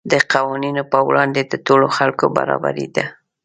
د 0.11 0.13
قوانینو 0.33 0.83
په 0.91 0.99
وړاندې 1.07 1.41
د 1.45 1.53
ټولو 1.65 1.87
خلکو 1.97 2.25
برابري 2.37 2.87
ده. 2.95 3.05